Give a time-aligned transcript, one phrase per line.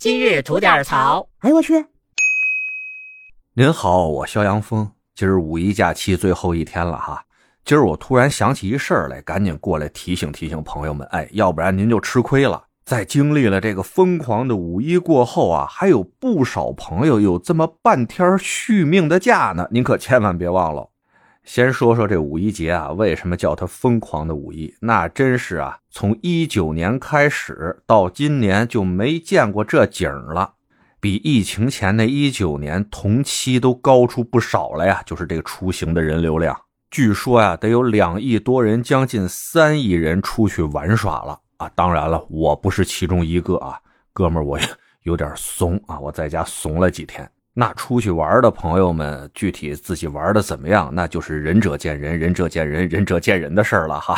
[0.00, 1.28] 今日吐点槽。
[1.40, 1.84] 哎呦我去！
[3.52, 4.90] 您好，我肖阳峰。
[5.14, 7.22] 今儿五一假期最后一天了哈，
[7.66, 11.06] 今儿我突然想起一事儿来，赶紧过来提醒提醒朋友们。
[11.08, 12.64] 哎，要不然您就吃亏了。
[12.86, 20.88] 在经历了这个疯狂的五一过后啊，还有不少朋友有这么半天续命的假呢，您可千万别忘了。
[21.44, 24.74] 先说说这五一节啊，为什么叫它疯狂的五一？
[24.80, 30.54] 那真是啊，从一九年开始到今年就没见过这景了。
[31.00, 35.02] 比疫情前的一九年同期都高出不少了呀！
[35.06, 36.54] 就是这个出行的人流量，
[36.90, 41.70] 据说呀，得有两亿多人，将近三亿人出去玩耍了啊！
[41.74, 43.80] 当然了，我不是其中一个啊，
[44.12, 44.58] 哥们儿，我
[45.04, 47.28] 有点怂啊，我在家怂了几天。
[47.60, 54.16] 那出去玩的朋友们，具体自己玩的怎么样，那就是仁者见仁，仁者见仁，仁者见仁的事儿了哈。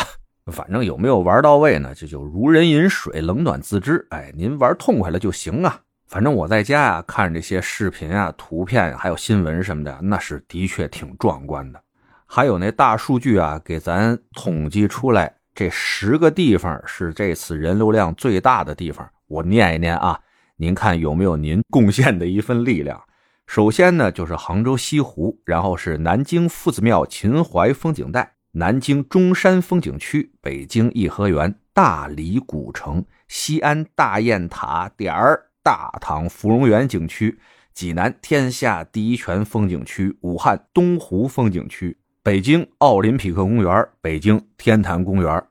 [0.53, 1.93] 反正有没有玩到位呢？
[1.93, 4.07] 这就如人饮水，冷暖自知。
[4.11, 5.77] 哎，您玩痛快了就行啊。
[6.07, 11.83] 反正我在家啊，看这些视频啊、图片还有新闻什么的，那是的确挺壮观的。
[12.27, 19.05] 还有那大数据啊，给咱统计出来，这十个地方是这次人流量最大的地方。
[19.27, 20.17] 我念一念啊，
[20.57, 23.03] 您看有没有您贡献的一份力量？
[23.47, 35.49] 首先呢，就是杭州西湖，然后是南京夫子庙秦淮风景带、南京中山风景区、北京颐和园、大理古城、西安大雁塔点儿。
[35.65, 37.39] 大唐芙蓉园景区、
[37.73, 45.45] 济南天下第一泉风景区、武汉东湖风景区、北京奥林匹克公园、北京天坛公园。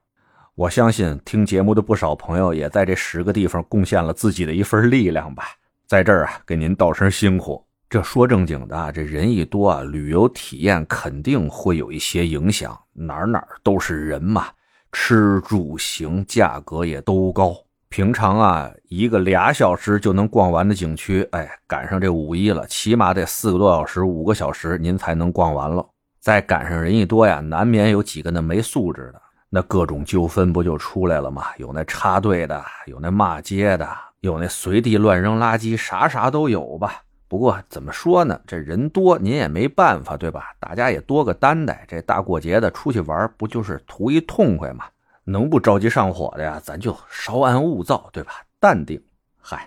[0.55, 5.45] 我相信听节目的不少朋友也在这十个地方贡献了自己的一份力量吧。
[5.87, 7.65] 在这儿啊，给您道声辛苦。
[7.91, 12.79] 这说正经的，这人一多啊，旅游体验肯定会有一些影响。
[12.93, 14.45] 哪儿哪儿都是人嘛，
[14.93, 17.53] 吃住行价格也都高。
[17.89, 25.85] 平常啊，一个俩小时就能逛完的景区，哎，赶上这五一了，起码得四个多小时、五个小时，您才能逛完了。
[26.21, 31.47] 再赶上人一多呀，难免有几个那没素质的，那各种纠纷不就出来了吗？
[31.57, 33.85] 有那插队的，有那骂街的，
[34.21, 37.01] 有那随地乱扔垃圾，啥啥都有吧。
[37.31, 40.51] 不过怎么说呢，这人多您也没办法，对吧？
[40.59, 44.83] 大家也多个担待，这大过节的出去玩，不就是图一痛快吗？
[45.23, 46.59] 能不着急上火的呀？
[46.61, 48.33] 咱就稍安勿躁，对吧？
[48.59, 49.01] 淡定。
[49.39, 49.65] 嗨，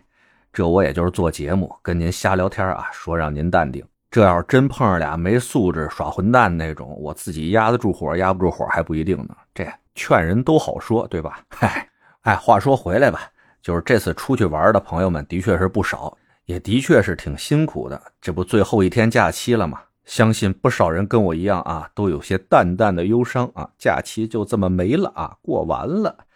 [0.52, 3.82] 这我也就是做节目跟您瞎聊天啊，说让您淡定。
[4.10, 9.34] 这要是真碰上俩没素质耍混蛋那种，我自己压得住火，压不住火还不一定呢。
[9.54, 11.40] 这劝人都好说，对吧？
[11.48, 11.88] 嗨，
[12.24, 13.22] 哎，话说回来吧，
[13.62, 16.14] 就是这次出去玩的朋友们的确是不少，
[16.46, 18.00] 也的确是挺辛苦的。
[18.20, 19.80] 这不最后一天假期了吗？
[20.04, 26.26] 相信不少人跟我一样啊，都有些淡淡的忧伤啊，假期就这么没了啊，过完了。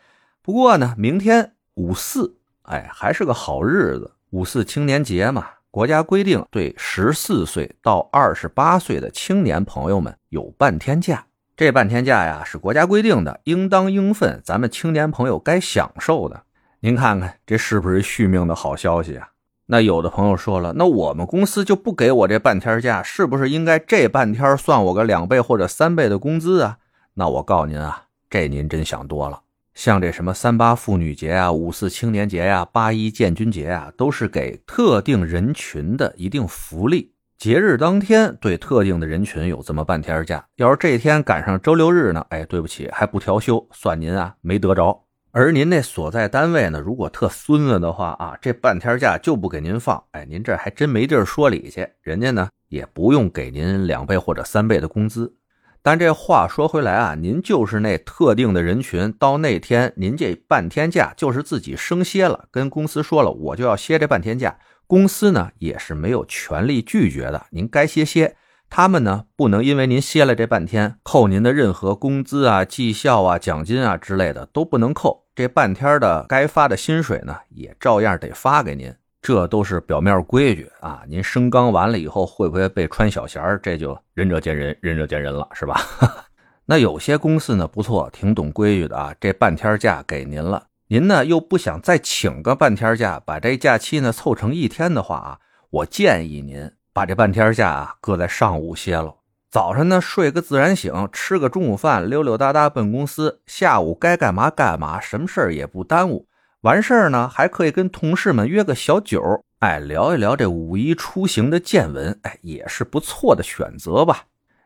[0.40, 5.46] 不过呢，明天五四，哎，还是个好日子，五四青年节嘛。
[5.70, 11.26] 国家规定，对十四岁到二十八岁的青年朋友们有半天假。
[11.54, 16.44] 这半天假呀，是国家规定的，应当应分，咱们青年朋友该享受的。
[16.80, 19.28] 您看看，这是不是续命的好消息啊？
[19.70, 26.78] 那有的朋友说了，那我们公司就不给我这半天假，是不是应该这半天算我个两倍或者三倍的工资啊？
[27.14, 29.42] 那我告诉您啊，这您真想多了。
[29.74, 37.12] 像这什么三八妇女节啊、五四青年节呀、八一建军节啊，都是给特定人群的一定福利。
[37.36, 42.24] 节日当天对特定的人群有这么半天假，要是这天赶上周六日呢？
[42.30, 45.04] 哎，对不起，还不调休，算您啊没得着。
[45.40, 46.80] 而您那所在单位呢？
[46.80, 50.02] 如果特孙子的话啊，这半天假就不给您放。
[50.10, 55.32] 哎，您这还真没地儿说理去，人家呢也不用给您两倍或者三倍的工资。
[55.80, 68.34] 但这话说回来啊，您就是那特定的人群，到那天您这半天假就是自己生歇了，跟公司说了，我就要歇这半天假，公司呢也是没有权利拒绝的，您该歇歇。
[68.70, 75.24] 他们呢，不能因为您歇了这半天，扣您的任何工资啊、绩效啊、奖金啊之类的都不能扣。
[75.34, 78.94] 这半天的该发的薪水呢，也照样得发给您。
[79.20, 81.02] 这都是表面规矩啊。
[81.08, 85.80] 您升纲完了以后，会不会被穿小鞋这就仁者见仁，仁者见仁了，是吧？
[86.66, 89.14] 那有些公司呢，不错，挺懂规矩的啊。
[89.20, 95.38] 这半天假给您了，您呢又不想再请个半天假，把这假期呢凑成一天的话啊，
[95.70, 96.70] 我建议您。
[96.98, 99.14] 把这半天假啊搁在上午歇了，
[99.52, 106.26] 早上呢睡个自然醒，吃个中午饭，溜溜达达奔公司，下午该干嘛干嘛，什么事儿也不耽误。
[106.62, 109.22] 完事儿呢还可以跟同事们约个小酒，
[109.60, 114.24] 哎，聊一聊这五一出行的见闻，哎，也是不错的选择吧。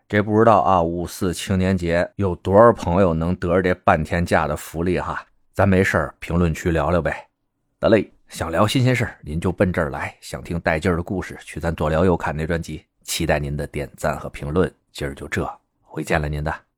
[0.08, 5.22] 这不知道啊，五四青年节有多少朋友能得着这半天假的福利哈？
[5.52, 7.28] 咱没事评论区聊聊呗。
[7.78, 8.10] 得嘞。
[8.32, 12.82] 想聊新鲜事您就奔这儿来；想听带劲儿的故事，去咱左聊右侃那专辑。
[13.02, 14.72] 期待您的点赞和评论。
[14.90, 15.46] 今儿就这，
[15.82, 16.71] 回见了您的。